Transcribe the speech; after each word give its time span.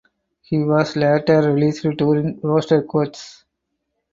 He 0.41 0.57
was 0.63 0.95
later 0.95 1.43
released 1.53 1.83
during 1.83 2.39
roster 2.41 2.81
cuts. 2.81 3.45